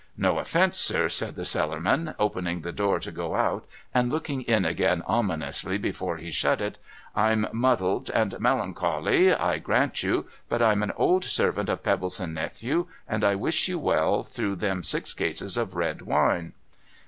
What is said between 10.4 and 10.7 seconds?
But